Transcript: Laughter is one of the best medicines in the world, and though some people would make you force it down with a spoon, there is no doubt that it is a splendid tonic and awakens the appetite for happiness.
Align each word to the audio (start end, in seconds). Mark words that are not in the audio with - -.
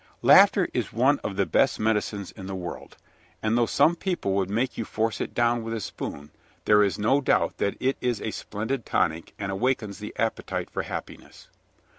Laughter 0.23 0.67
is 0.73 0.91
one 0.91 1.19
of 1.19 1.35
the 1.35 1.45
best 1.45 1.79
medicines 1.79 2.31
in 2.31 2.47
the 2.47 2.55
world, 2.55 2.97
and 3.43 3.55
though 3.55 3.67
some 3.67 3.95
people 3.95 4.33
would 4.33 4.49
make 4.49 4.75
you 4.75 4.83
force 4.83 5.21
it 5.21 5.35
down 5.35 5.61
with 5.63 5.75
a 5.75 5.79
spoon, 5.79 6.31
there 6.65 6.81
is 6.81 6.97
no 6.97 7.21
doubt 7.21 7.57
that 7.59 7.77
it 7.79 7.97
is 8.01 8.19
a 8.19 8.31
splendid 8.31 8.83
tonic 8.83 9.35
and 9.37 9.51
awakens 9.51 9.99
the 9.99 10.11
appetite 10.17 10.71
for 10.71 10.81
happiness. 10.81 11.49